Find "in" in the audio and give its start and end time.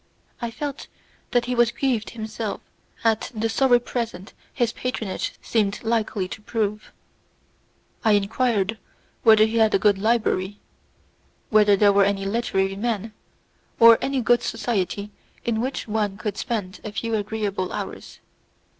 15.45-15.61